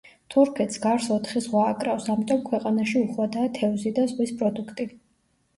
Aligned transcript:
თურქეთს 0.35 0.79
გარს 0.85 1.09
ოთხი 1.15 1.43
ზღვა 1.47 1.65
აკრავს, 1.73 2.07
ამიტომ 2.13 2.41
ქვეყანაში 2.47 3.03
უხვადაა 3.05 3.53
თევზი 3.61 3.93
და 4.01 4.07
ზღვის 4.15 4.37
პროდუქტი. 4.41 4.91